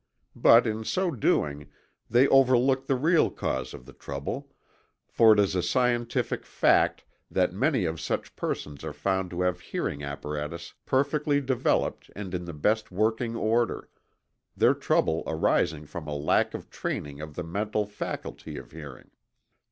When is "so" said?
0.83-1.11